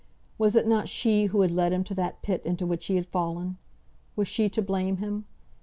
[0.39, 3.05] Was it not she who had led him to the pit into which he had
[3.05, 3.59] fallen?
[4.15, 5.25] Was she to blame him?